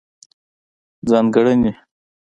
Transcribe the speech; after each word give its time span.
ځانګړنې: 1.09 1.71